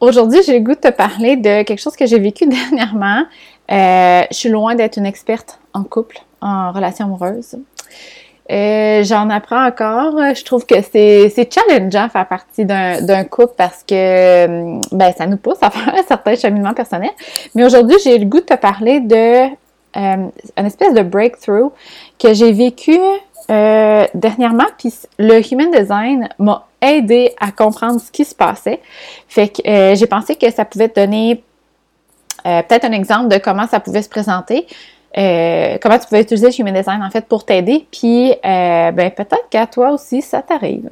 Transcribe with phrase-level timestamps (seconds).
[0.00, 3.24] aujourd'hui, j'ai le goût de te parler de quelque chose que j'ai vécu dernièrement.
[3.70, 7.56] Euh, je suis loin d'être une experte en couple, en relation amoureuse.
[8.50, 10.14] Euh, j'en apprends encore.
[10.34, 14.46] Je trouve que c'est challengeant faire partie d'un couple parce que
[14.94, 17.10] ben, ça nous pousse à faire un certain cheminement personnel.
[17.54, 19.48] Mais aujourd'hui, j'ai le goût de te parler de
[19.96, 21.70] euh, une espèce de breakthrough
[22.18, 22.98] que j'ai vécu
[23.50, 24.66] euh, dernièrement.
[24.78, 28.80] Puis le Human Design m'a aidé à comprendre ce qui se passait.
[29.28, 31.42] Fait que euh, j'ai pensé que ça pouvait te donner
[32.44, 34.66] peut-être un exemple de comment ça pouvait se présenter.
[35.14, 39.66] comment tu pouvais utiliser le Human Design en fait pour t'aider, puis ben, peut-être qu'à
[39.66, 40.88] toi aussi ça t'arrive.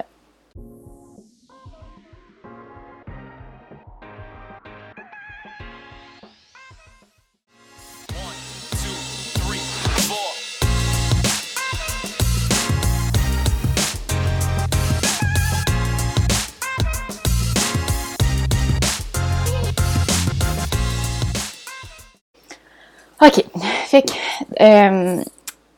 [24.60, 25.22] Euh,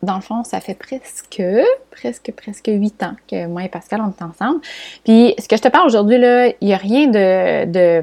[0.03, 1.43] dans le fond, ça fait presque,
[1.91, 4.61] presque, presque huit ans que moi et Pascal, on est ensemble.
[5.05, 8.03] Puis, ce que je te parle aujourd'hui, là, il n'y a rien de,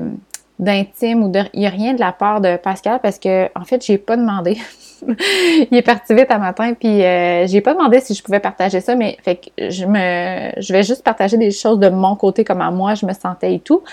[0.59, 3.63] d'intime ou de, il n'y a rien de la part de Pascal parce que, en
[3.63, 4.57] fait, j'ai pas demandé.
[5.07, 8.81] il est parti vite un matin, puis euh, j'ai pas demandé si je pouvais partager
[8.81, 12.43] ça, mais fait que je me, je vais juste partager des choses de mon côté,
[12.43, 13.83] comment moi je me sentais et tout,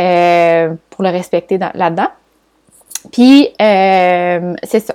[0.00, 2.08] euh, pour le respecter là-dedans.
[3.12, 4.94] Puis euh, c'est ça.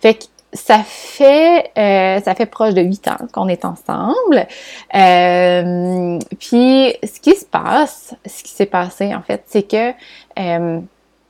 [0.00, 4.46] Fait que ça fait euh, ça fait proche de huit ans qu'on est ensemble.
[4.94, 9.92] Euh, puis ce qui se passe, ce qui s'est passé en fait, c'est que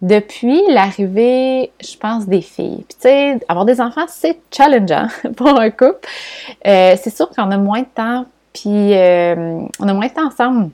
[0.00, 2.87] depuis l'arrivée, je pense, des filles.
[2.89, 6.09] Puis tu sais, avoir des enfants, c'est challengeant pour un couple.
[6.65, 8.94] c'est sûr qu'on a moins de temps, puis
[9.78, 10.70] on a moins de temps ensemble.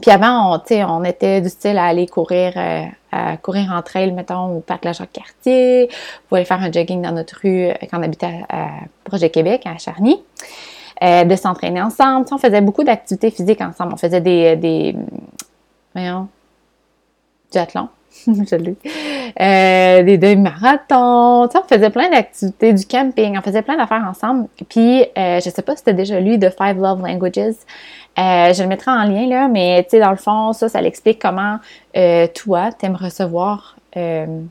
[0.00, 4.12] Puis avant, on, on était du style à aller courir, euh, à courir en trail,
[4.12, 5.88] mettons, au parc La Jacques-Cartier,
[6.28, 8.68] pour aller faire un jogging dans notre rue euh, quand on habitait à,
[9.04, 10.22] Projet Québec, à Charny.
[11.00, 12.26] Euh, de s'entraîner ensemble.
[12.32, 13.92] on faisait beaucoup d'activités physiques ensemble.
[13.94, 14.96] On faisait des, des
[15.94, 16.26] voyons,
[17.52, 17.88] du athlon,
[18.26, 18.76] je l'ai.
[19.40, 21.48] Euh, des demi-marathons.
[21.54, 23.38] on faisait plein d'activités, du camping.
[23.38, 24.48] On faisait plein d'affaires ensemble.
[24.68, 27.54] Puis, euh, je sais pas si tu as déjà lu The Five Love Languages.
[28.18, 30.80] Euh, je le mettrai en lien, là, mais tu sais, dans le fond, ça, ça
[30.80, 31.58] l'explique comment
[31.96, 34.42] euh, toi, t'aimes recevoir, euh,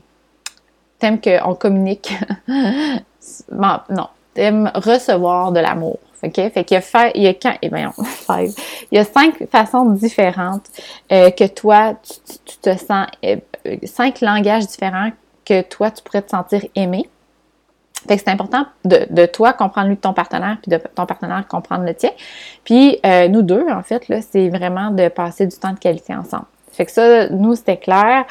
[0.98, 2.14] t'aimes qu'on communique.
[2.48, 5.98] bon, non, t'aimes recevoir de l'amour.
[6.22, 6.34] OK?
[6.34, 8.52] Fait qu'il y a, il y a quand, eh bien, five,
[8.90, 10.66] il y a cinq façons différentes
[11.12, 13.36] euh, que toi, tu, tu te sens, euh,
[13.84, 15.10] cinq langages différents
[15.44, 17.08] que toi, tu pourrais te sentir aimé.
[18.06, 21.46] Fait que c'est important de, toi comprendre lui de ton partenaire, puis de ton partenaire
[21.48, 22.10] comprendre le tien.
[22.64, 26.14] Puis euh, nous deux, en fait, là, c'est vraiment de passer du temps de qualité
[26.14, 26.46] ensemble.
[26.70, 28.24] Fait que ça, nous, c'était clair.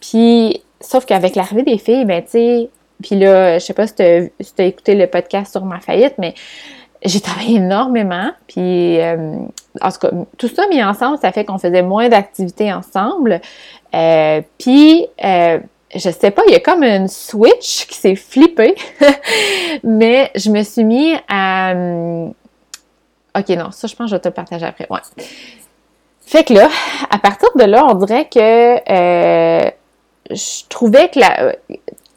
[0.00, 2.70] Puis, sauf qu'avec l'arrivée des filles, ben, tu sais,
[3.02, 6.34] puis là, je sais pas si tu as, écouté le podcast sur ma faillite, mais
[7.04, 8.30] j'ai travaillé énormément.
[8.46, 9.36] Puis, euh,
[9.80, 13.40] en tout cas, tout ça mis ensemble, ça fait qu'on faisait moins d'activités ensemble.
[14.58, 15.06] puis,
[15.94, 18.74] je sais pas, il y a comme une switch qui s'est flippée,
[19.82, 21.72] mais je me suis mis à...
[21.72, 22.32] Hum,
[23.36, 24.86] ok, non, ça, je pense que je vais te le partager après.
[24.90, 25.00] Ouais.
[26.20, 26.68] Fait que là,
[27.10, 29.70] à partir de là, on dirait que euh,
[30.30, 31.56] je trouvais que la...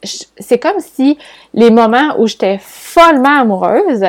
[0.03, 1.17] C'est comme si
[1.53, 4.03] les moments où j'étais follement amoureuse,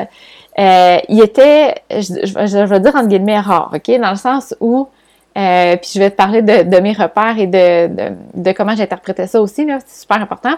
[0.59, 3.99] euh, ils étaient, je, je, vais dire entre guillemets, rares, ok?
[4.01, 4.89] Dans le sens où
[5.37, 9.67] euh, puis je vais te parler de, mes repères et de, comment j'interprétais ça aussi,
[9.67, 10.55] c'est super important.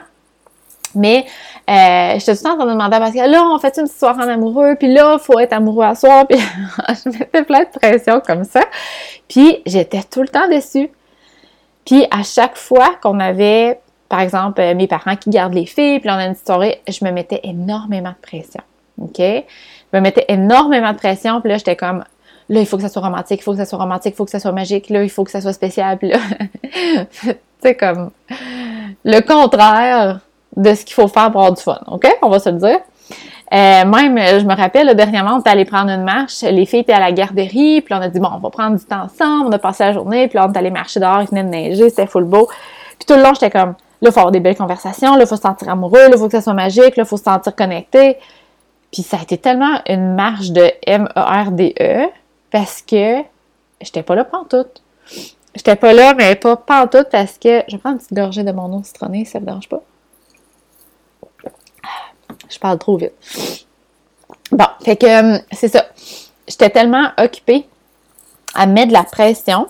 [0.95, 1.27] Mais
[1.69, 3.87] euh, j'étais tout le temps en train de demander à Pascal, là, on fait une
[3.87, 6.39] histoire en amoureux, puis là, il faut être amoureux à soi, puis
[6.89, 8.63] je mettais plein de pression comme ça.
[9.29, 10.91] Puis j'étais tout le temps déçue.
[11.85, 16.01] Puis à chaque fois qu'on avait, par exemple, euh, mes parents qui gardent les filles,
[16.01, 18.63] puis on a une soirée, je me mettais énormément de pression.
[19.01, 19.19] OK?
[19.19, 22.05] Je me mettais énormément de pression, puis là, j'étais comme,
[22.49, 24.25] là, il faut que ça soit romantique, il faut que ça soit romantique, il faut
[24.25, 26.19] que ça soit magique, là, il faut que ça soit spécial, puis là,
[27.63, 28.11] c'est comme
[29.05, 30.21] le contraire
[30.57, 32.07] de ce qu'il faut faire pour avoir du fun, OK?
[32.23, 32.79] On va se le dire.
[33.53, 36.93] Euh, même, je me rappelle, dernièrement, on était allé prendre une marche, les filles étaient
[36.93, 39.53] à la garderie, puis on a dit, bon, on va prendre du temps ensemble, on
[39.53, 41.91] a passé la journée, puis là, on est allé marcher dehors, il venait de neiger,
[41.91, 42.49] c'était full beau.
[42.99, 45.27] Puis tout le long, j'étais comme, là, il faut avoir des belles conversations, là, il
[45.27, 47.25] faut se sentir amoureux, là, il faut que ça soit magique, là, il faut se
[47.25, 48.19] sentir connecté.
[48.93, 52.09] Puis ça a été tellement une marche de M-E-R-D-E, e,
[52.51, 53.23] parce que
[53.81, 54.83] j'étais pas là pantoute.
[55.55, 58.53] J'étais pas là, mais pas pantoute parce que je vais prendre une petite gorgée de
[58.53, 59.83] mon eau citronnée, ça vous dérange pas?
[62.49, 63.13] Je parle trop vite.
[64.53, 65.87] Bon, fait que euh, c'est ça.
[66.47, 67.67] J'étais tellement occupée
[68.55, 69.67] à mettre de la pression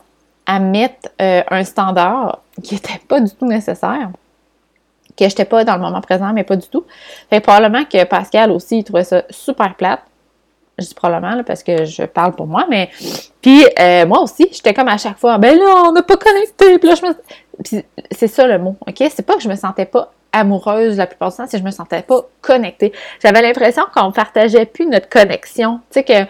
[0.46, 4.10] à mettre euh, un standard qui n'était pas du tout nécessaire,
[5.16, 6.84] que je n'étais pas dans le moment présent, mais pas du tout.
[7.31, 10.00] Fait probablement que Pascal aussi, il trouvait ça super plate.
[10.78, 12.90] Je dis probablement parce que je parle pour moi, mais
[13.40, 16.78] puis euh, moi aussi, j'étais comme à chaque fois, ben là, on n'a pas connecté.
[16.78, 17.14] Puis là, je me...
[17.64, 19.10] Puis c'est ça le mot, ok?
[19.10, 21.66] C'est pas que je me sentais pas amoureuse la plupart du temps, c'est que je
[21.66, 22.93] me sentais pas connectée.
[23.22, 25.81] J'avais l'impression qu'on partageait plus notre connexion.
[25.90, 26.26] Tu sais que,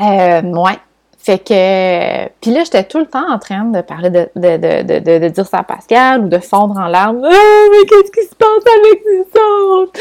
[0.00, 0.78] euh, ouais,
[1.24, 5.18] fait que, puis là, j'étais tout le temps en train de parler de, de, de,
[5.18, 7.22] de, dire ça à Pascal ou de fondre en larmes.
[7.24, 10.00] Ah, mais qu'est-ce qui se passe avec les autres?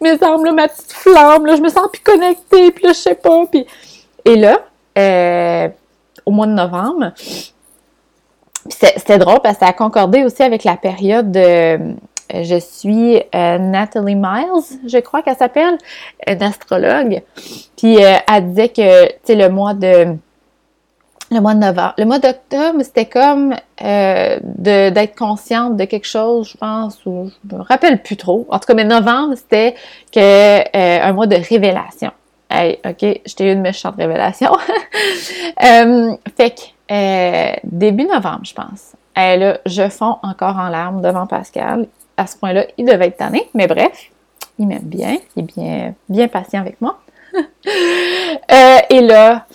[0.00, 3.16] Mais semble ma petite flamme, là, je me sens plus connectée, puis là, je sais
[3.16, 3.44] pas.
[3.46, 3.66] Puis...
[4.24, 4.60] Et là,
[4.96, 5.68] euh,
[6.24, 7.10] au mois de novembre,
[8.68, 11.96] c'était drôle parce que ça a concordé aussi avec la période de,
[12.32, 15.76] je suis euh, Natalie Miles, je crois qu'elle s'appelle,
[16.24, 17.20] une astrologue.
[17.76, 20.16] Puis euh, elle disait que, tu sais, le mois de
[21.32, 21.94] le mois de novembre.
[21.98, 27.56] Le mois d'octobre, c'était comme euh, d'être consciente de quelque chose, je pense, ou je
[27.56, 28.46] me rappelle plus trop.
[28.50, 29.74] En tout cas, mais novembre, c'était
[30.12, 32.10] que euh, un mois de révélation.
[32.50, 34.52] Hey, ok, j'étais une méchante révélation.
[35.64, 38.92] euh, fait que début novembre, je pense.
[39.16, 41.86] Et là, je fonds encore en larmes devant Pascal.
[42.16, 44.10] À ce point-là, il devait être tanné, mais bref,
[44.58, 46.98] il m'aime bien, il est bien, bien patient avec moi.
[48.90, 49.46] et là,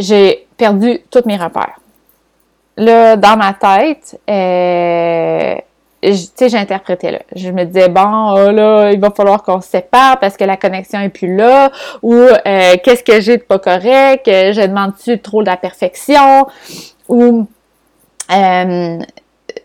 [0.00, 1.78] j'ai perdu tous mes repères.
[2.76, 5.54] Là, dans ma tête, euh,
[6.02, 7.18] tu sais, j'interprétais là.
[7.36, 10.56] Je me disais, bon, oh là, il va falloir qu'on se sépare parce que la
[10.56, 11.70] connexion est plus là,
[12.02, 16.46] ou euh, qu'est-ce que j'ai de pas correct, je demande-tu trop de la perfection,
[17.08, 17.46] ou
[18.32, 18.98] euh,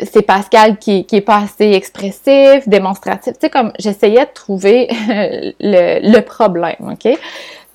[0.03, 3.33] c'est Pascal qui, qui est pas assez expressif, démonstratif.
[3.33, 4.87] Tu sais, comme j'essayais de trouver
[5.59, 7.17] le, le problème, OK?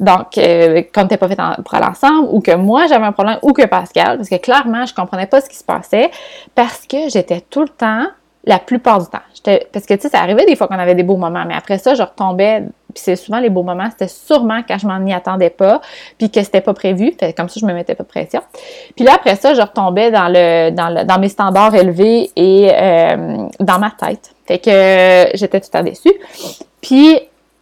[0.01, 3.39] Donc, euh, quand t'es pas fait pour aller ensemble, ou que moi j'avais un problème,
[3.43, 6.11] ou que Pascal, parce que clairement, je comprenais pas ce qui se passait,
[6.55, 8.07] parce que j'étais tout le temps,
[8.45, 9.19] la plupart du temps.
[9.73, 11.77] Parce que, tu sais, ça arrivait des fois qu'on avait des beaux moments, mais après
[11.77, 12.63] ça, je retombais,
[12.95, 15.83] puis c'est souvent les beaux moments, c'était sûrement quand je m'en y attendais pas,
[16.17, 18.41] puis que c'était pas prévu, fait, comme ça, je me mettais pas de pression.
[18.97, 22.71] Puis là, après ça, je retombais dans le dans, le, dans mes standards élevés et
[22.73, 24.35] euh, dans ma tête.
[24.47, 26.15] Fait que j'étais tout temps déçue.
[26.81, 27.21] Puis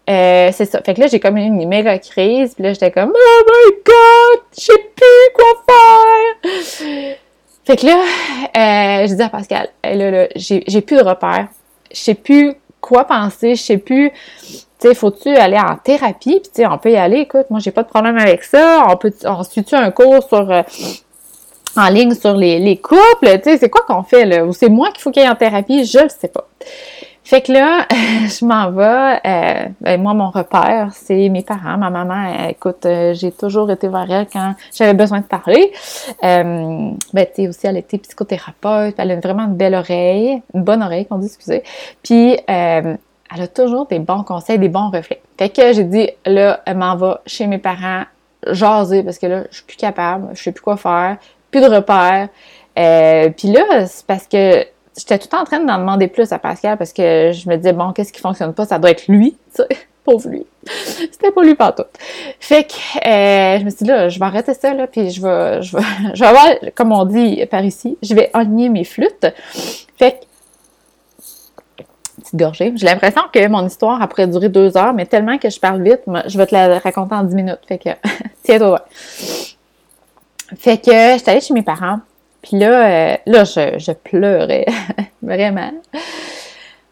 [0.08, 0.81] euh, c'est ça.
[0.82, 2.55] Fait que là, j'ai comme une méga crise.
[2.55, 7.16] Puis là, j'étais comme, oh my god, je sais plus quoi faire.
[7.64, 11.49] Fait que là, euh, je dis à Pascal, là, là j'ai plus de repères.
[11.93, 13.55] Je sais plus quoi penser.
[13.55, 16.40] Je sais plus, tu sais, faut-tu aller en thérapie?
[16.40, 17.20] Puis tu sais, on peut y aller.
[17.20, 18.87] Écoute, moi, j'ai pas de problème avec ça.
[18.88, 20.50] On peut, on suit-tu un cours sur...
[20.50, 20.62] Euh,
[21.76, 24.44] en ligne sur les, les couples, tu sais, c'est quoi qu'on fait là?
[24.44, 25.84] Ou c'est moi qu'il faut qu'il y ait en thérapie?
[25.84, 26.49] Je le sais pas.
[27.28, 29.20] Fait que là, je m'en vais.
[29.26, 31.76] Euh, ben, moi, mon repère, c'est mes parents.
[31.76, 35.70] Ma maman, écoute, euh, j'ai toujours été vers elle quand j'avais besoin de parler.
[36.25, 38.94] Euh, ben, tu sais, aussi, elle était psychothérapeute.
[38.96, 41.64] Elle a vraiment une belle oreille, une bonne oreille, qu'on dit, excusez.
[42.02, 42.98] Puis, elle
[43.30, 45.20] a toujours des bons conseils, des bons reflets.
[45.38, 48.04] Fait que j'ai dit, là, elle m'en va chez mes parents
[48.46, 51.19] jaser parce que là, je suis plus capable, je sais plus quoi faire,
[51.50, 52.28] plus de repères.
[53.36, 54.64] puis là, c'est parce que
[54.99, 57.93] j'étais tout en train d'en demander plus à Pascal parce que je me disais, bon,
[57.93, 58.67] qu'est-ce qui fonctionne pas?
[58.67, 59.69] Ça doit être lui, tu sais.
[60.05, 60.47] Pauvre lui.
[60.65, 61.85] C'était pas lui partout.
[62.41, 62.75] Fait que
[63.06, 65.77] euh, je me suis dit, là, je vais arrêter ça, là, puis je vais, je
[65.77, 65.83] vais,
[66.15, 69.26] je vais avoir, comme on dit par ici, je vais aligner mes flûtes.
[69.99, 70.17] Fait que,
[72.21, 72.73] petite gorgée.
[72.76, 76.00] J'ai l'impression que mon histoire pourrait durer deux heures, mais tellement que je parle vite,
[76.26, 77.61] je vais te la raconter en dix minutes.
[77.67, 77.90] Fait que,
[78.43, 78.85] tiens-toi.
[80.57, 82.00] Fait que, j'étais allée chez mes parents.
[82.42, 84.66] Puis là, euh, là, je, pleurais,
[85.23, 85.73] vraiment.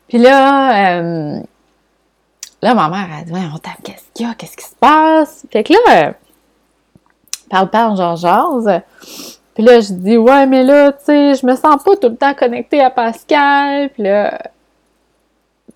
[0.09, 1.41] Puis là, euh,
[2.63, 5.47] là, ma mère a dit, on tape, qu'est-ce qu'il y a, qu'est-ce qui se passe?
[5.51, 6.13] Fait que là, euh,
[7.51, 8.83] parle, parle, genre, jase.
[9.55, 12.17] Puis là, je dis, ouais, mais là, tu sais, je me sens pas tout le
[12.17, 13.89] temps connectée à Pascal.
[13.91, 14.39] Puis là,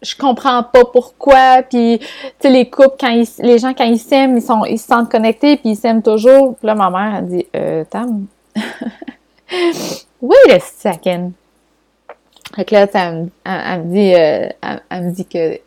[0.02, 1.62] je comprends pas pourquoi.
[1.62, 2.06] Puis, tu
[2.40, 5.56] sais, les couples, quand les gens, quand ils s'aiment, ils, sont, ils se sentent connectés,
[5.56, 6.56] puis ils s'aiment toujours.
[6.56, 8.26] Puis là, ma mère a dit, euh, Tam,
[10.20, 11.32] Wait a second.
[12.54, 13.30] Fait que là, elle,
[13.82, 14.48] me dit, euh,
[14.90, 15.60] me dit que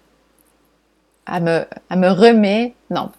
[1.25, 3.09] elle me, remet, non,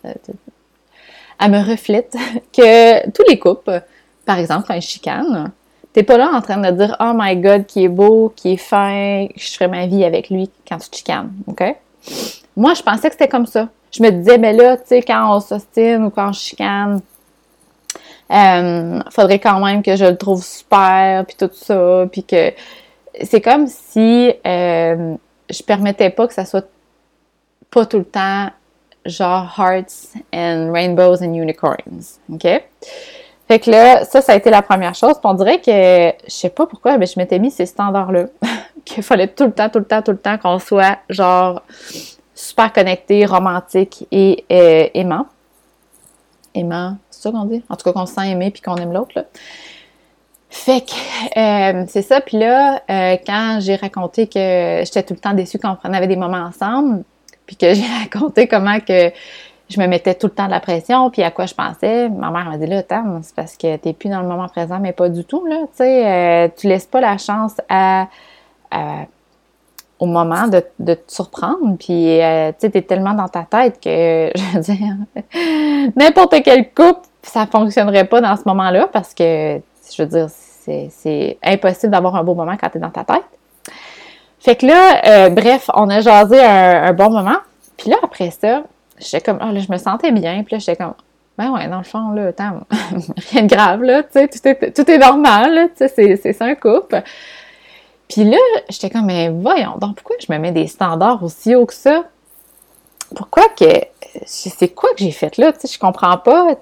[1.41, 2.15] elle me reflète
[2.53, 3.83] que tous les couples,
[4.27, 5.51] par exemple, quand ils chicanent,
[5.93, 8.57] t'es pas là en train de dire Oh my god, qui est beau, qui est
[8.57, 11.77] fin, je ferai ma vie avec lui quand tu chicanes, ok?
[12.57, 13.69] Moi, je pensais que c'était comme ça.
[13.91, 17.01] Je me disais, mais là, tu sais, quand on s'ostine ou quand on chicane,
[18.31, 22.53] euh, faudrait quand même que je le trouve super, puis tout ça, puis que
[23.23, 25.15] c'est comme si euh,
[25.51, 26.69] je permettais pas que ça soit
[27.71, 28.51] pas tout le temps
[29.05, 32.63] genre hearts and rainbows and unicorns, ok?
[33.47, 35.15] Fait que là, ça, ça a été la première chose.
[35.23, 35.71] On dirait que,
[36.27, 38.27] je sais pas pourquoi, mais je m'étais mis ces standards-là.
[38.85, 41.63] qu'il fallait tout le temps, tout le temps, tout le temps qu'on soit, genre,
[42.35, 45.27] super connecté, romantique et euh, aimant.
[46.55, 47.63] Aimant, c'est qu'on dit?
[47.69, 49.25] En tout cas, qu'on se sent aimé puis qu'on aime l'autre.
[50.55, 50.93] Fait que
[51.37, 52.21] euh, c'est ça.
[52.21, 56.07] Puis là, euh, quand j'ai raconté que j'étais tout le temps déçue quand on avait
[56.07, 57.03] des moments ensemble,
[57.45, 59.11] puis que j'ai raconté comment que
[59.69, 62.31] je me mettais tout le temps de la pression, puis à quoi je pensais, ma
[62.31, 64.93] mère m'a dit là, Tam, c'est parce que t'es plus dans le moment présent, mais
[64.93, 65.63] pas du tout, là.
[65.63, 67.57] Tu sais, euh, tu laisses pas la chance
[69.99, 70.61] au moment de,
[70.95, 76.37] te surprendre, puis tu sais, t'es tellement dans ta tête que, je veux dire, n'importe
[76.45, 79.61] quel couple, ça fonctionnerait pas dans ce moment-là, parce que,
[79.95, 83.25] je veux dire, c'est impossible d'avoir un beau moment quand tu es dans ta tête.
[84.39, 87.39] Fait que là, euh, bref, on a jasé un, bon moment.
[87.77, 88.63] Puis là, après ça,
[88.99, 90.43] j'étais comme, oh, là, je me sentais bien.
[90.45, 90.95] Puis là, j'étais comme,
[91.37, 92.61] ben ouais, dans le fond, là, attends,
[93.33, 96.55] rien de grave, là, tu sais, tout est, tout est normal, tu sais, c'est un
[96.55, 97.03] couple.
[98.09, 98.37] Puis là,
[98.69, 102.05] j'étais comme, mais voyons, donc pourquoi je me mets des standards aussi hauts que ça?
[103.17, 103.65] Pourquoi que,
[104.27, 106.57] c'est quoi que j'ai fait là, tu sais, je comprends pas.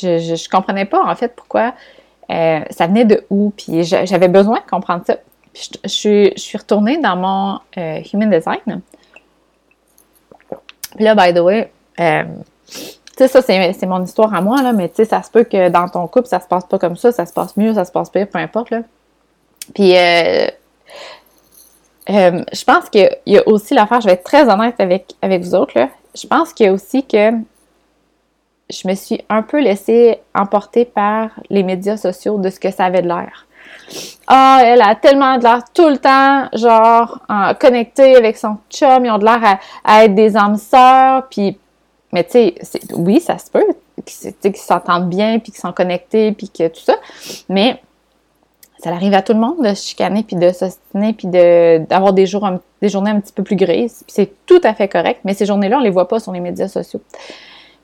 [0.00, 1.74] Je, je, je comprenais pas, en fait, pourquoi
[2.30, 3.52] euh, ça venait de où?
[3.56, 5.16] Puis j'avais besoin de comprendre ça.
[5.52, 8.80] Puis je, suis retournée dans mon euh, Human Design.
[10.96, 11.70] Puis là, by the way,
[12.00, 12.24] euh,
[12.66, 12.82] tu
[13.16, 15.68] sais, ça, c'est mon histoire à moi, là, mais tu sais, ça se peut que
[15.68, 17.92] dans ton couple, ça se passe pas comme ça, ça se passe mieux, ça se
[17.92, 18.80] passe pire, peu importe, là.
[19.74, 19.92] Puis,
[22.08, 25.54] je pense qu'il y a aussi l'affaire, je vais être très honnête avec, avec vous
[25.54, 25.88] autres, là.
[26.14, 27.30] Je pense qu'il y a aussi que
[28.74, 32.84] je me suis un peu laissée emporter par les médias sociaux de ce que ça
[32.84, 33.46] avait de l'air.
[34.26, 37.20] Ah, elle a tellement de l'air tout le temps, genre,
[37.60, 41.58] connectée avec son chum, ils ont de l'air à, être des âmes sœurs, puis,
[42.12, 42.54] mais tu sais,
[42.94, 43.66] oui, ça se peut,
[44.04, 46.96] qu'ils s'entendent bien, puis qu'ils sont connectés, puis que tout ça,
[47.48, 47.80] mais
[48.78, 52.26] ça arrive à tout le monde de se chicaner, puis de s'ostiner, puis d'avoir des,
[52.26, 52.48] jours,
[52.80, 55.78] des journées un petit peu plus grises, c'est tout à fait correct, mais ces journées-là,
[55.78, 57.00] on les voit pas sur les médias sociaux.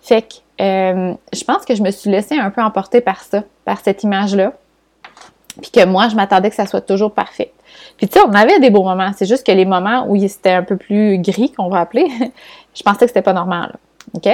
[0.02, 3.45] Fait que euh, je pense que je me suis laissée un peu emporter par ça,
[3.64, 4.52] par cette image-là.
[5.61, 7.52] Puis que moi, je m'attendais que ça soit toujours parfait.
[7.97, 9.11] Puis tu sais, on avait des beaux moments.
[9.16, 12.07] C'est juste que les moments où c'était un peu plus gris, qu'on va appeler,
[12.75, 13.76] je pensais que c'était pas normal.
[14.14, 14.29] OK?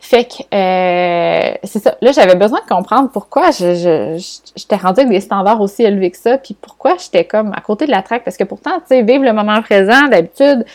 [0.00, 1.96] Fait que, euh, c'est ça.
[2.02, 6.10] Là, j'avais besoin de comprendre pourquoi je, je, j'étais rendue avec des standards aussi élevés
[6.10, 8.22] que ça, puis pourquoi j'étais comme à côté de la traque.
[8.22, 10.66] Parce que pourtant, tu sais, vivre le moment présent, d'habitude,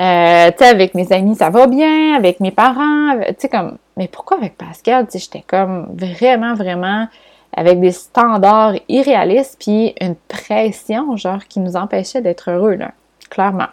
[0.00, 3.76] euh, tu sais, avec mes amis, ça va bien, avec mes parents, tu sais, comme,
[3.98, 7.08] mais pourquoi avec Pascal, tu sais, j'étais comme vraiment, vraiment
[7.54, 12.92] avec des standards irréalistes, puis une pression, genre, qui nous empêchait d'être heureux, là,
[13.28, 13.68] clairement.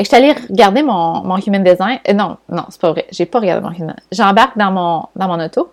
[0.00, 1.98] Fait je suis allée regarder mon, mon human design.
[2.08, 3.06] Euh, non, non, c'est pas vrai.
[3.10, 5.72] J'ai pas regardé mon human J'embarque dans mon, dans mon auto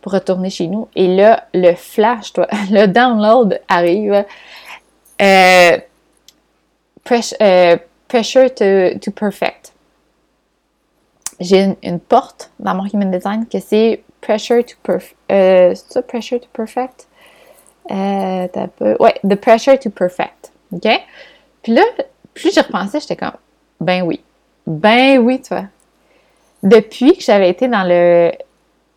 [0.00, 0.88] pour retourner chez nous.
[0.96, 4.24] Et là, le flash, toi, le download arrive.
[5.22, 5.78] Euh,
[7.40, 7.76] euh,
[8.08, 9.72] pressure to, to perfect.
[11.40, 15.16] J'ai une, porte dans mon human design que c'est pressure to perfect.
[15.28, 17.06] c'est ça, pressure to perfect?
[17.90, 18.46] Euh,
[18.98, 20.52] ouais, the pressure to perfect.
[20.72, 20.88] OK?
[21.62, 21.82] Puis là,
[22.34, 23.32] plus j'y repensais, j'étais comme,
[23.84, 24.20] ben oui.
[24.66, 25.62] Ben oui, toi.
[26.62, 28.32] Depuis que j'avais été dans le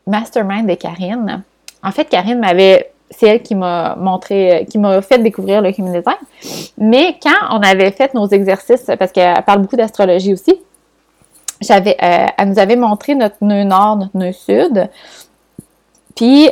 [0.06, 1.44] mastermind de Karine,
[1.84, 5.94] en fait, Karine m'avait, c'est elle qui m'a montré, qui m'a fait découvrir le human
[5.94, 6.18] design.
[6.78, 10.62] Mais quand on avait fait nos exercices, parce qu'elle parle beaucoup d'astrologie aussi,
[11.60, 14.90] j'avais, euh, elle nous avait montré notre nœud nord, notre nœud sud.
[16.16, 16.52] Puis, euh,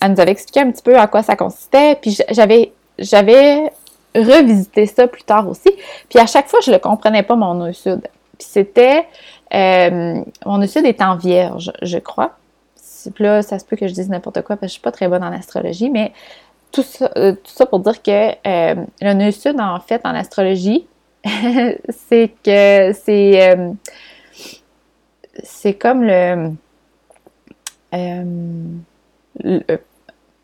[0.00, 1.96] elle nous avait expliqué un petit peu à quoi ça consistait.
[1.96, 3.72] Puis, j'avais, j'avais
[4.14, 5.70] revisiter ça plus tard aussi.
[6.08, 8.00] Puis à chaque fois, je ne comprenais pas, mon nœud sud.
[8.38, 9.06] Puis c'était...
[9.52, 12.32] Euh, mon nœud sud est en vierge, je crois.
[13.14, 14.80] Puis là, ça se peut que je dise n'importe quoi parce que je ne suis
[14.80, 16.12] pas très bonne en astrologie, mais
[16.72, 20.14] tout ça, euh, tout ça pour dire que euh, le nœud sud, en fait, en
[20.14, 20.86] astrologie,
[22.08, 23.56] c'est que c'est...
[25.42, 26.52] c'est comme le,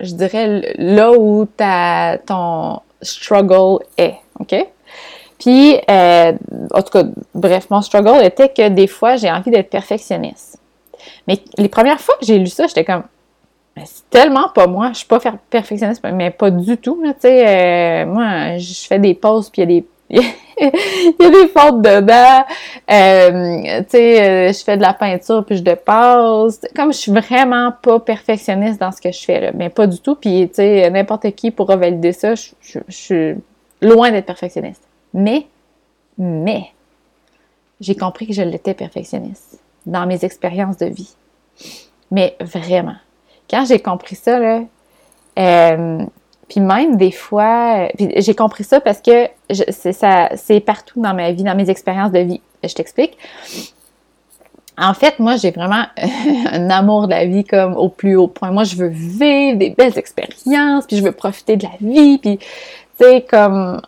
[0.00, 4.54] je dirais là où ta, ton, struggle est, OK?
[5.38, 6.32] Puis, euh,
[6.72, 7.04] en tout cas,
[7.34, 10.58] bref, mon struggle était que des fois, j'ai envie d'être perfectionniste.
[11.26, 13.04] Mais les premières fois que j'ai lu ça, j'étais comme,
[13.76, 18.02] c'est tellement pas moi, je suis pas perfectionniste, mais pas du tout, tu sais.
[18.02, 19.86] Euh, moi, je fais des pauses, puis il y a des
[20.60, 22.44] il y a des fautes dedans.
[22.90, 26.60] Euh, tu sais, euh, je fais de la peinture puis je dépasse.
[26.74, 30.16] Comme je suis vraiment pas perfectionniste dans ce que je fais, mais pas du tout.
[30.16, 32.34] Puis, tu sais, n'importe qui pourra valider ça.
[32.34, 33.36] Je, suis
[33.80, 34.82] loin d'être perfectionniste.
[35.14, 35.46] Mais,
[36.18, 36.64] mais,
[37.80, 41.14] j'ai compris que je l'étais perfectionniste dans mes expériences de vie.
[42.10, 42.96] Mais vraiment.
[43.48, 44.62] Quand j'ai compris ça, là,
[45.38, 46.04] euh,
[46.50, 51.54] puis même des fois, j'ai compris ça parce que c'est partout dans ma vie, dans
[51.54, 52.40] mes expériences de vie.
[52.64, 53.16] Je t'explique.
[54.76, 55.84] En fait, moi, j'ai vraiment
[56.52, 58.50] un amour de la vie comme au plus haut point.
[58.50, 62.38] Moi, je veux vivre des belles expériences, puis je veux profiter de la vie, puis
[62.38, 62.46] tu
[62.98, 63.80] sais, comme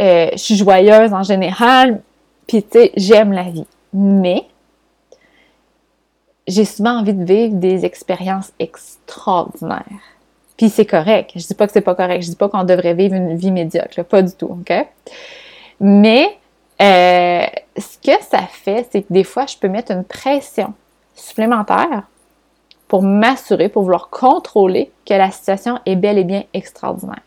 [0.00, 2.00] euh, je suis joyeuse en général,
[2.46, 3.66] puis tu sais, j'aime la vie.
[3.92, 4.46] Mais
[6.48, 9.84] j'ai souvent envie de vivre des expériences extraordinaires.
[10.60, 11.30] Puis c'est correct.
[11.36, 12.20] Je dis pas que c'est pas correct.
[12.20, 14.04] Je dis pas qu'on devrait vivre une vie médiocre.
[14.04, 14.70] Pas du tout, OK?
[15.80, 16.36] Mais
[16.82, 17.46] euh,
[17.78, 20.74] ce que ça fait, c'est que des fois, je peux mettre une pression
[21.14, 22.02] supplémentaire
[22.88, 27.22] pour m'assurer, pour vouloir contrôler que la situation est bel et bien extraordinaire.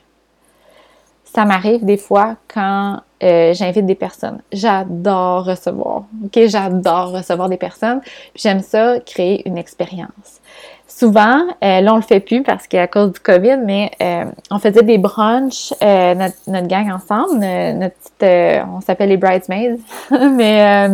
[1.23, 4.41] Ça m'arrive des fois quand euh, j'invite des personnes.
[4.51, 6.03] J'adore recevoir.
[6.25, 6.39] OK?
[6.47, 8.01] J'adore recevoir des personnes.
[8.35, 10.41] J'aime ça, créer une expérience.
[10.87, 14.59] Souvent, euh, là, on le fait plus parce qu'à cause du COVID, mais euh, on
[14.59, 19.77] faisait des brunchs, notre, gang ensemble, notre petite, on s'appelle les bridesmaids,
[20.11, 20.87] mais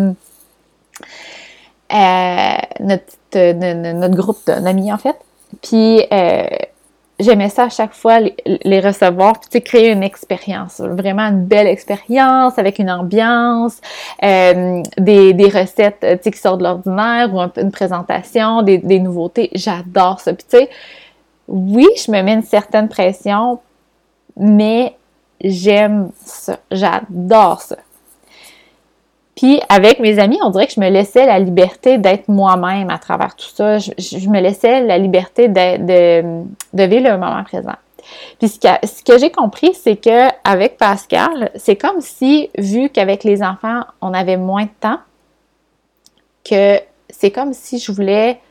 [2.79, 5.15] notre, notre groupe d'amis en fait.
[5.61, 6.03] Puis
[7.19, 12.57] j'aimais ça à chaque fois les, recevoir, puis créer une expérience, vraiment une belle expérience
[12.57, 13.81] avec une ambiance,
[14.23, 19.49] euh, des, des, recettes qui sortent de l'ordinaire ou une présentation, des, des nouveautés.
[19.53, 20.33] J'adore ça.
[20.33, 20.69] Puis tu sais,
[21.47, 23.59] oui, je me mets une certaine pression,
[24.37, 24.95] mais
[25.41, 26.57] j'aime ça.
[26.71, 27.77] J'adore ça.
[29.39, 32.97] Puis avec mes amis, on dirait que je me laissais la liberté d'être moi-même à
[32.97, 33.77] travers tout ça.
[33.77, 36.43] Je, me laissais la liberté de,
[36.73, 37.75] de, vivre le moment présent.
[38.37, 42.89] Puis ce que, ce que j'ai compris, c'est que avec Pascal, c'est comme si, vu
[42.89, 44.99] qu'avec les enfants, on avait moins de temps,
[46.43, 48.41] que c'est comme si je voulais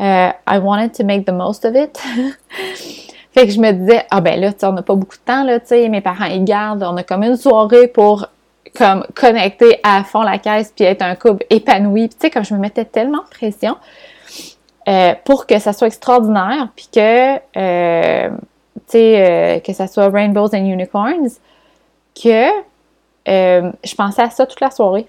[0.00, 1.98] euh, I wanted to make the most of it.
[3.32, 5.58] fait que je me disais, ah ben là, on n'a pas beaucoup de temps, là,
[5.58, 8.28] tu sais, mes parents, ils gardent, on a comme une soirée pour
[8.76, 12.08] comme connecter à fond la caisse puis être un couple épanoui.
[12.08, 13.76] tu sais, comme je me mettais tellement de pression
[14.88, 20.08] euh, pour que ça soit extraordinaire puis que, euh, tu sais, euh, que ça soit
[20.08, 21.30] Rainbows and Unicorns,
[22.14, 22.48] que
[23.26, 25.06] je pensais à ça toute la soirée.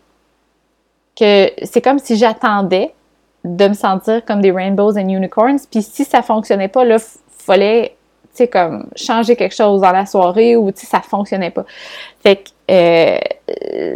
[1.16, 2.94] Que c'est comme si j'attendais
[3.44, 5.60] de me sentir comme des Rainbows and Unicorns.
[5.70, 6.98] Puis si ça fonctionnait pas, là,
[7.30, 7.97] fallait
[8.46, 11.66] comme changer quelque chose dans la soirée ou, tu sais, ça fonctionnait pas.
[12.22, 13.18] Fait que euh,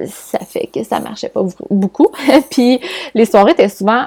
[0.07, 2.07] ça fait que ça marchait pas beaucoup.
[2.49, 2.79] Puis
[3.13, 4.05] les soirées étaient souvent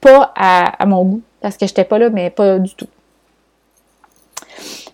[0.00, 2.88] pas à, mon goût parce que j'étais pas là, mais pas du tout.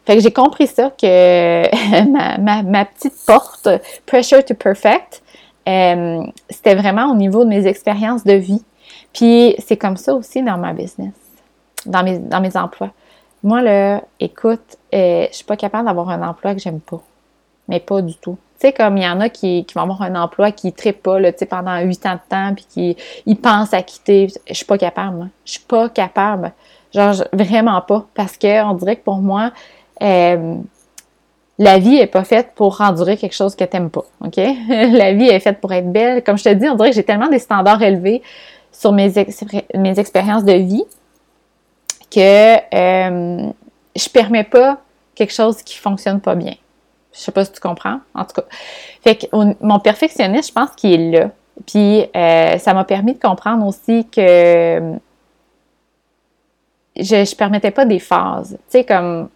[0.04, 2.02] Fait que j'ai compris ça, que
[2.64, 3.68] ma, petite porte,
[4.04, 5.22] Pressure to Perfect,
[5.68, 8.64] euh, c'était vraiment au niveau de mes expériences de vie.
[9.12, 11.12] Puis c'est comme ça aussi dans ma business,
[11.86, 12.90] dans mes, dans mes emplois.
[13.42, 17.00] Moi, là, écoute, euh, je suis pas capable d'avoir un emploi que j'aime pas.
[17.68, 18.38] Mais pas du tout.
[18.60, 21.18] Tu sais, comme il y en a qui, vont avoir un emploi qui ne pas,
[21.50, 24.28] pendant huit ans de temps, puis qui ils pensent à quitter.
[24.48, 25.26] Je suis pas capable, moi.
[25.44, 26.52] Je suis pas capable.
[26.94, 28.06] Genre, vraiment pas.
[28.14, 29.50] Parce que on dirait que pour moi,
[30.02, 30.56] euh,
[31.58, 34.36] la vie est pas faite pour endurer quelque chose que t'aimes pas, OK?
[34.68, 36.22] la vie est faite pour être belle.
[36.22, 38.22] Comme je te dis, on dirait que j'ai tellement des standards élevés
[38.70, 39.12] sur mes,
[39.74, 40.84] mes expériences de vie
[42.12, 43.52] que euh,
[43.96, 44.78] je permets pas
[45.14, 46.54] quelque chose qui fonctionne pas bien.
[47.12, 48.46] Je sais pas si tu comprends, en tout cas.
[49.02, 49.26] Fait que
[49.60, 51.30] mon perfectionniste, je pense qu'il est là.
[51.66, 54.96] Puis euh, ça m'a permis de comprendre aussi que
[56.96, 58.52] je ne permettais pas des phases.
[58.52, 59.28] Tu sais, comme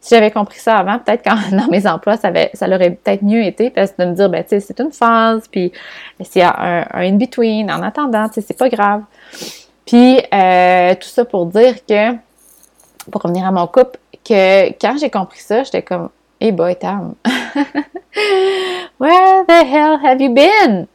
[0.00, 3.22] si j'avais compris ça avant, peut-être quand dans mes emplois, ça, avait, ça aurait peut-être
[3.22, 5.72] mieux été de me dire, ben, tu sais, c'est une phase, puis
[6.20, 9.02] s'il y a un, un in-between, en attendant, tu sais, c'est pas grave.
[9.86, 12.12] Puis, euh, tout ça pour dire que,
[13.10, 16.08] pour revenir à mon couple, que quand j'ai compris ça, j'étais comme,
[16.40, 17.14] hey boy, Tam,
[19.00, 20.86] where the hell have you been?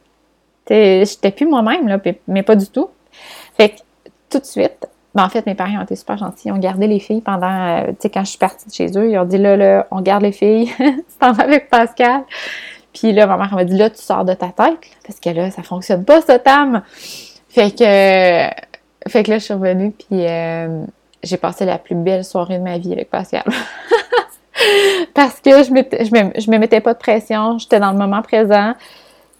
[0.68, 2.90] J'étais plus moi-même, là, mais pas du tout.
[3.56, 3.76] Fait que,
[4.30, 6.48] tout de suite, ben en fait, mes parents ont été super gentils.
[6.48, 8.86] Ils ont gardé les filles pendant, euh, tu sais, quand je suis partie de chez
[8.96, 12.22] eux, ils ont dit, là, là, on garde les filles, c'est avec Pascal.
[12.92, 15.50] Puis là, ma mère m'a dit, là, tu sors de ta tête, parce que là,
[15.50, 16.82] ça fonctionne pas, ça, Tam.
[17.48, 18.67] Fait que,
[19.06, 20.84] fait que là, je suis revenue, puis euh,
[21.22, 23.44] j'ai passé la plus belle soirée de ma vie avec Pascal.
[25.14, 28.22] Parce que je, je, me, je me mettais pas de pression, j'étais dans le moment
[28.22, 28.74] présent.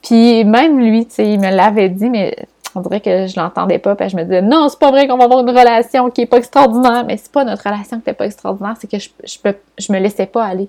[0.03, 2.37] Puis même lui, tu sais, il me l'avait dit, mais
[2.75, 3.97] on dirait que je l'entendais pas.
[3.97, 6.27] Puis je me disais, non, c'est pas vrai qu'on va avoir une relation qui est
[6.27, 7.05] pas extraordinaire.
[7.05, 9.99] Mais c'est pas notre relation qui était pas extraordinaire, c'est que je, je, je me
[9.99, 10.69] laissais pas aller.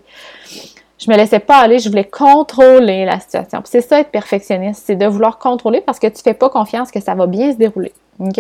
[0.98, 3.62] Je me laissais pas aller, je voulais contrôler la situation.
[3.64, 7.00] C'est ça être perfectionniste, c'est de vouloir contrôler parce que tu fais pas confiance que
[7.00, 7.94] ça va bien se dérouler.
[8.20, 8.40] OK?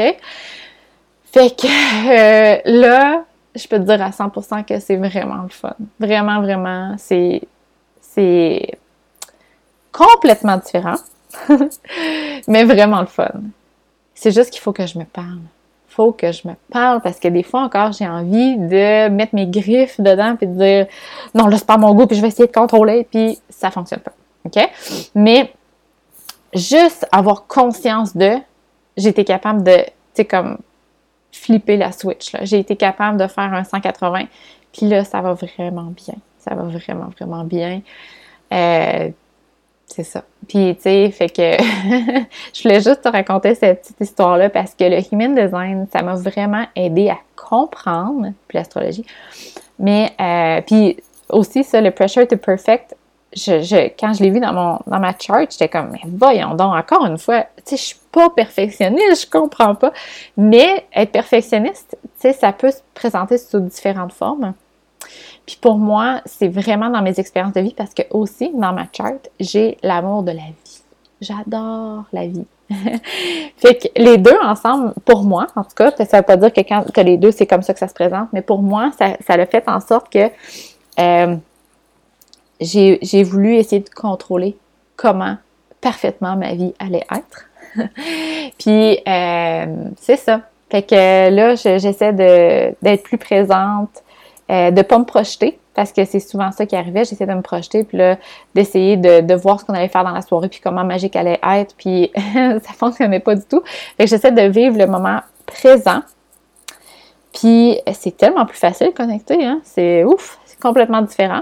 [1.31, 1.67] Fait que
[2.09, 3.23] euh, là,
[3.55, 5.75] je peux te dire à 100% que c'est vraiment le fun.
[5.99, 7.41] Vraiment, vraiment, c'est,
[9.91, 10.97] complètement différent,
[12.47, 13.31] mais vraiment le fun.
[14.13, 15.39] C'est juste qu'il faut que je me parle.
[15.87, 19.47] Faut que je me parle parce que des fois encore, j'ai envie de mettre mes
[19.47, 20.87] griffes dedans puis de dire
[21.33, 24.01] non, là, c'est pas mon goût puis je vais essayer de contrôler puis ça fonctionne
[24.01, 24.13] pas.
[24.45, 24.69] OK?
[25.15, 25.53] Mais
[26.53, 28.37] juste avoir conscience de,
[28.99, 30.57] j'ai été capable de, tu sais, comme
[31.31, 32.35] flipper la switch.
[32.43, 34.25] J'ai été capable de faire un 180,
[34.73, 36.15] puis là, ça va vraiment bien.
[36.39, 37.81] Ça va vraiment, vraiment bien.
[38.53, 39.09] Euh,
[39.85, 40.23] c'est ça.
[40.47, 41.57] Puis, tu sais, fait que
[42.53, 46.15] je voulais juste te raconter cette petite histoire-là parce que le Human Design, ça m'a
[46.15, 49.05] vraiment aidé à comprendre, puis l'astrologie.
[49.79, 50.97] Mais, euh, puis
[51.29, 52.95] aussi, ça, le Pressure to Perfect,
[53.33, 56.75] je, quand je l'ai vu dans, mon, dans ma chart, j'étais comme, mais voyons donc,
[56.75, 59.93] encore une fois, tu sais, je suis pas perfectionniste, je comprends pas.
[60.35, 64.53] Mais être perfectionniste, tu sais, ça peut se présenter sous différentes formes.
[65.45, 68.85] Puis pour moi, c'est vraiment dans mes expériences de vie parce que aussi, dans ma
[68.91, 70.81] chart, j'ai l'amour de la vie.
[71.21, 72.45] J'adore la vie.
[73.57, 76.61] fait que les deux ensemble, pour moi, en tout cas, ça veut pas dire que,
[76.61, 79.17] quand, que les deux, c'est comme ça que ça se présente, mais pour moi, ça,
[79.25, 80.29] ça a fait en sorte que
[80.99, 81.35] euh,
[82.59, 84.57] j'ai voulu essayer de contrôler
[84.95, 85.37] comment
[85.81, 87.45] parfaitement ma vie allait être.
[88.57, 89.65] Puis, euh,
[89.97, 90.41] c'est ça.
[90.69, 94.03] Fait que là, j'essaie d'être plus présente,
[94.51, 97.05] euh, de pas me projeter, parce que c'est souvent ça qui arrivait.
[97.05, 98.17] J'essaie de me projeter, puis là,
[98.53, 101.39] d'essayer de, de, voir ce qu'on allait faire dans la soirée, puis comment magique allait
[101.41, 103.61] être, puis ça fonctionnait pas du tout.
[103.97, 106.01] Fait que j'essaie de vivre le moment présent.
[107.33, 109.61] Puis c'est tellement plus facile de connecter, hein?
[109.63, 111.41] C'est ouf, c'est complètement différent.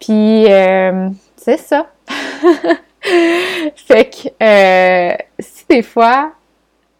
[0.00, 1.86] Puis, euh, c'est ça.
[3.76, 6.32] fait que euh, si des fois,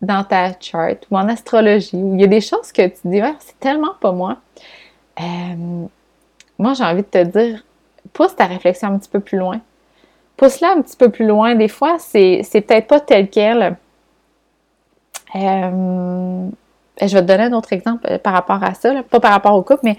[0.00, 3.20] dans ta chart ou en astrologie, où il y a des choses que tu dis,
[3.40, 4.38] c'est tellement pas moi,
[5.20, 5.87] euh,
[6.58, 7.64] moi, j'ai envie de te dire,
[8.12, 9.61] pousse ta réflexion un petit peu plus loin.
[10.37, 11.54] Pousse-la un petit peu plus loin.
[11.54, 13.76] Des fois, c'est, peut-être pas tel quel.
[17.06, 19.54] Je vais te donner un autre exemple euh, par rapport à ça, pas par rapport
[19.54, 19.96] au couple, mais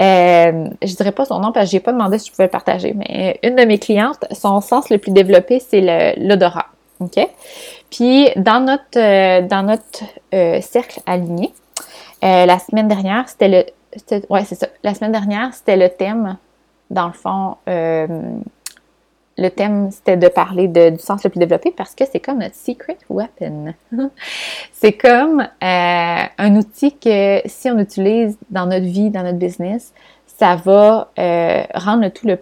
[0.00, 2.50] euh, je dirais pas son nom parce que j'ai pas demandé si je pouvais le
[2.50, 2.94] partager.
[2.94, 6.66] Mais une de mes clientes, son sens le plus développé, c'est l'odorat.
[7.00, 7.18] OK?
[7.90, 11.52] Puis dans notre euh, dans notre euh, cercle aligné,
[12.22, 13.64] la semaine dernière, c'était le
[14.28, 14.66] ouais, c'est ça.
[14.82, 16.36] La semaine dernière, c'était le thème,
[16.90, 17.56] dans le fond,
[19.40, 22.38] le thème, c'était de parler de, du sens le plus développé parce que c'est comme
[22.38, 23.72] notre secret weapon.
[24.72, 25.46] c'est comme euh,
[26.38, 29.94] un outil que si on utilise dans notre vie, dans notre business,
[30.26, 32.38] ça va euh, rendre tout le,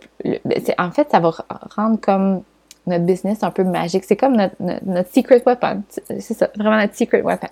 [0.77, 1.33] en fait, ça va
[1.77, 2.43] rendre comme
[2.89, 4.03] notre business un peu magique.
[4.05, 5.83] C'est comme notre, notre, secret weapon.
[5.89, 7.49] C'est ça, vraiment notre secret weapon.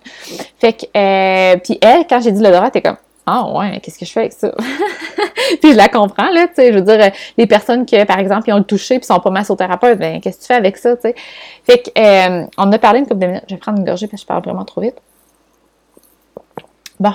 [0.58, 4.06] Fait que, euh, puis elle, quand j'ai dit l'odorat, t'es comme, ah ouais, qu'est-ce que
[4.06, 4.52] je fais avec ça?
[5.60, 8.48] puis je la comprends, là, tu sais, je veux dire, les personnes qui, par exemple,
[8.48, 10.94] ils ont le touché puis sont pas massothérapeutes, ben qu'est-ce que tu fais avec ça,
[10.94, 11.14] tu sais?
[11.64, 14.06] Fait que, euh, on a parlé une couple de minutes, je vais prendre une gorgée
[14.06, 14.96] parce que je parle vraiment trop vite.
[17.00, 17.14] Bon.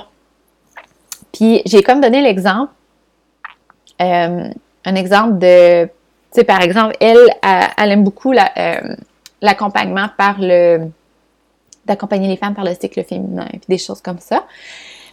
[1.32, 2.74] Puis j'ai comme donné l'exemple,
[4.02, 4.50] euh,
[4.84, 5.92] un exemple de, tu
[6.32, 8.80] sais, par exemple, elle, elle, aime beaucoup euh,
[9.42, 10.90] l'accompagnement par le,
[11.86, 14.46] d'accompagner les femmes par le cycle féminin, puis des choses comme ça.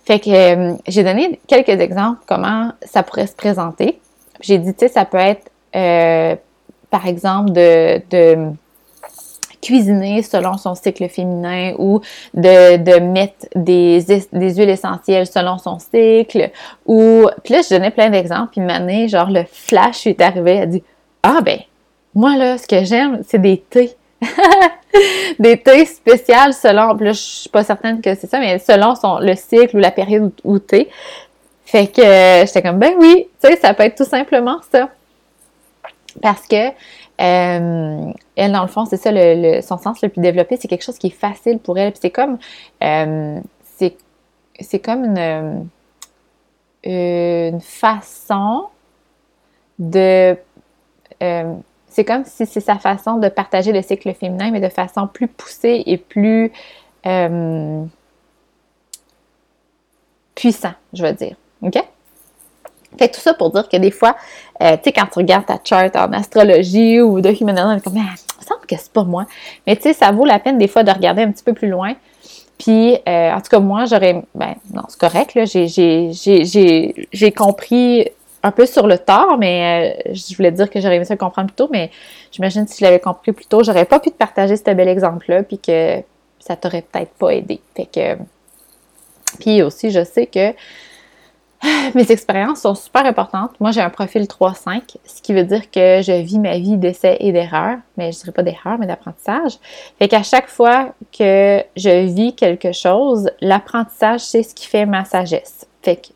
[0.08, 4.00] Fait que euh, j'ai donné quelques exemples comment ça pourrait se présenter.
[4.40, 6.34] J'ai dit, tu sais, ça peut être, euh,
[6.88, 8.00] par exemple, de,
[9.60, 12.00] cuisiner selon son cycle féminin ou
[12.32, 16.52] de, mettre des, des, huiles essentielles selon son cycle.
[16.86, 18.52] Ou, puis là, je donnais plein d'exemples.
[18.52, 20.52] Puis une genre, le flash est arrivé.
[20.52, 20.82] Elle dit,
[21.22, 21.58] ah ben,
[22.14, 23.94] moi là, ce que j'aime, c'est des thés.
[25.38, 29.18] des thés spéciales selon, là, je suis pas certaine que c'est ça, mais selon son,
[29.18, 30.88] le cycle ou la période où, t'es.
[31.64, 34.88] Fait que euh, j'étais comme, ben oui, tu sais, ça peut être tout simplement ça.
[36.22, 40.56] Parce que, euh, elle, dans le fond, c'est ça, le, son sens le plus développé,
[40.58, 41.92] c'est quelque chose qui est facile pour elle.
[41.92, 42.38] Puis c'est comme,
[42.82, 43.40] euh,
[44.60, 45.68] c'est comme une,
[46.84, 48.66] une façon
[49.78, 50.36] de
[51.98, 55.26] c'est comme si c'est sa façon de partager le cycle féminin, mais de façon plus
[55.26, 56.52] poussée et plus
[57.06, 57.82] euh,
[60.36, 61.34] puissant, je veux dire.
[61.62, 61.74] OK?
[62.96, 64.14] Fait tout ça pour dire que des fois,
[64.62, 67.96] euh, tu sais, quand tu regardes ta chart en astrologie ou de human design, comme,
[67.98, 68.14] ah,
[68.46, 69.26] semble que c'est pas moi.
[69.66, 71.68] Mais tu sais, ça vaut la peine des fois de regarder un petit peu plus
[71.68, 71.94] loin.
[72.58, 78.08] Puis, euh, en tout cas, moi, j'aurais, ben, non, c'est correct, là, j'ai compris
[78.42, 81.48] un peu sur le tard, mais euh, je voulais dire que j'aurais aimé ça comprendre
[81.48, 81.90] plus tôt, mais
[82.30, 84.88] j'imagine que si je l'avais compris plus tôt, j'aurais pas pu te partager ce bel
[84.88, 86.02] exemple-là, puis que
[86.38, 87.60] ça t'aurait peut-être pas aidé.
[87.76, 88.16] Fait que
[89.40, 90.54] Puis aussi, je sais que
[91.94, 93.52] mes expériences sont super importantes.
[93.58, 97.16] Moi, j'ai un profil 3-5, ce qui veut dire que je vis ma vie d'essais
[97.20, 99.58] et d'erreurs, mais je dirais pas d'erreurs, mais d'apprentissage.
[99.98, 105.04] Fait qu'à chaque fois que je vis quelque chose, l'apprentissage, c'est ce qui fait ma
[105.04, 105.66] sagesse.
[105.82, 106.08] Fait que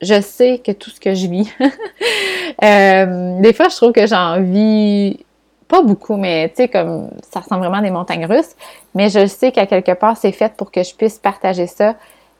[0.00, 1.52] je sais que tout ce que je vis,
[2.62, 5.24] euh, des fois, je trouve que j'en vis
[5.66, 8.54] pas beaucoup, mais tu sais, comme ça ressemble vraiment à des montagnes russes,
[8.94, 11.94] mais je sais qu'à quelque part, c'est fait pour que je puisse partager ça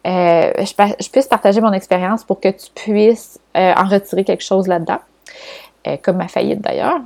[0.06, 4.66] euh, je, puisse partager mon expérience pour que tu puisses euh, en retirer quelque chose
[4.66, 5.00] là-dedans,
[6.02, 7.00] comme ma faillite d'ailleurs.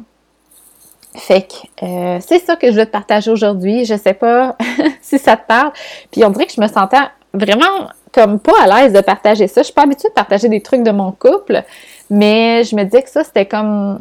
[1.14, 3.86] Fait que c'est ça que je veux te partager aujourd'hui.
[3.86, 4.56] Je sais pas
[5.00, 5.72] si ça te parle.
[6.10, 6.98] Puis on dirait que je me sentais
[7.34, 9.62] vraiment comme pas à l'aise de partager ça.
[9.62, 11.62] Je suis pas habituée de partager des trucs de mon couple,
[12.10, 14.00] mais je me disais que ça, c'était comme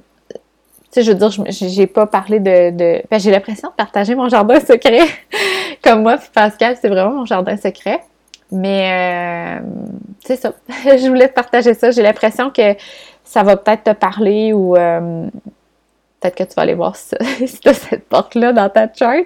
[0.92, 2.72] tu sais, je veux dire, j'ai pas parlé de.
[2.72, 3.02] de...
[3.10, 5.08] Ben, j'ai l'impression de partager mon jardin secret.
[5.82, 8.02] Comme moi, puis Pascal, c'est vraiment mon jardin secret.
[8.52, 9.66] Mais euh,
[10.26, 10.52] c'est ça.
[10.68, 11.92] je voulais te partager ça.
[11.92, 12.76] J'ai l'impression que
[13.24, 15.28] ça va peut-être te parler ou euh,
[16.22, 17.16] peut-être que tu vas aller voir si,
[17.48, 19.26] cette porte-là dans ta chart.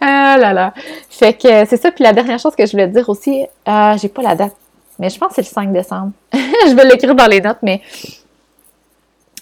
[0.00, 0.74] ah là là.
[1.10, 1.90] Fait que c'est ça.
[1.90, 4.56] Puis la dernière chose que je voulais te dire aussi, euh, j'ai pas la date,
[4.98, 6.12] mais je pense que c'est le 5 décembre.
[6.32, 7.82] je vais l'écrire dans les notes, mais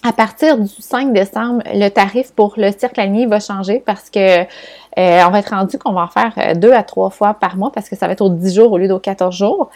[0.03, 4.43] à partir du 5 décembre, le tarif pour le cirque nuit va changer parce que
[4.43, 4.45] euh,
[4.97, 7.73] on va être rendu qu'on va en faire euh, deux à trois fois par mois
[7.73, 9.71] parce que ça va être aux 10 jours au lieu d'aux 14 jours.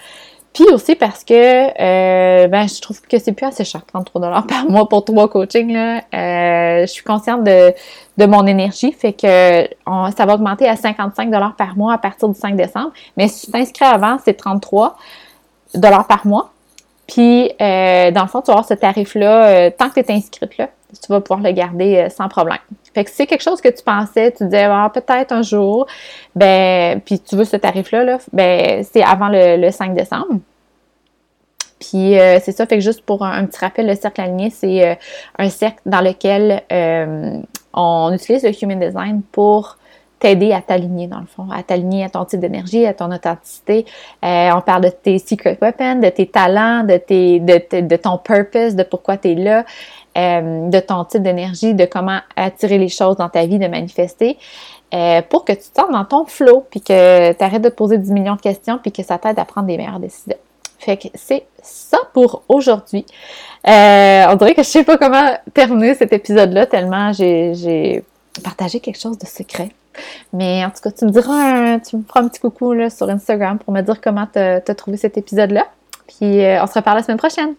[0.52, 4.64] Puis aussi parce que euh, ben, je trouve que c'est plus assez cher, 33 par
[4.68, 5.72] mois pour trois coachings.
[5.72, 6.02] Là.
[6.12, 7.72] je suis consciente de,
[8.16, 9.68] de mon énergie, fait que
[10.16, 12.92] ça va augmenter à 55 par mois à partir du 5 décembre.
[13.16, 14.96] Mais si tu t'inscris avant, c'est 33
[16.08, 16.50] par mois.
[17.08, 20.12] Puis, euh, dans le fond, tu vas avoir ce tarif-là, euh, tant que tu es
[20.12, 22.58] inscrite là, tu vas pouvoir le garder euh, sans problème.
[22.94, 25.86] Fait que si c'est quelque chose que tu pensais, tu disais, ah, peut-être un jour,
[26.34, 30.40] ben, puis tu veux ce tarif-là, là, ben, c'est avant le, 5 décembre.
[31.78, 34.98] Puis c'est ça, fait que juste pour un, petit rappel, le cercle aligné, c'est
[35.38, 36.64] un cercle dans lequel
[37.72, 39.78] on utilise le Human Design pour
[40.18, 43.86] t'aider à t'aligner dans le fond, à t'aligner à ton type d'énergie, à ton authenticité.
[44.24, 48.18] Euh, on parle de tes secret weapons, de tes talents, de, tes, de, de ton
[48.18, 49.64] purpose, de pourquoi tu es là,
[50.18, 54.38] euh, de ton type d'énergie, de comment attirer les choses dans ta vie, de manifester.
[54.94, 57.98] Euh, pour que tu te dans ton flow, puis que tu arrêtes de te poser
[57.98, 60.36] 10 millions de questions, puis que ça t'aide à prendre des meilleures décisions.
[60.78, 63.04] Fait que c'est ça pour aujourd'hui.
[63.64, 68.02] on dirait que je sais pas comment terminer cet épisode-là, tellement j'ai
[68.42, 69.70] partagé quelque chose de secret.
[70.32, 73.08] Mais en tout cas, tu me diras, tu me feras un petit coucou là, sur
[73.08, 75.66] Instagram pour me dire comment tu as trouvé cet épisode-là.
[76.06, 77.54] Puis euh, on se reparle la semaine prochaine.